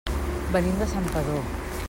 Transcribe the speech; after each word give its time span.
Venim 0.55 0.79
de 0.81 0.89
Santpedor. 0.95 1.45